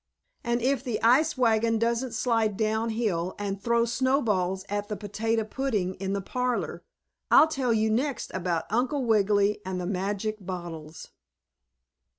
[0.43, 5.43] And if the ice wagon doesn't slide down hill and throw snowballs at the potato
[5.43, 6.81] pudding in the parlor
[7.29, 11.09] I'll tell you next about Uncle Wiggily and the magic bottles.